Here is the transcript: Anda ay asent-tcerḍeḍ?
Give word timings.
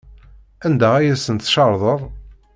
Anda 0.65 0.89
ay 0.95 1.07
asent-tcerḍeḍ? 1.13 2.01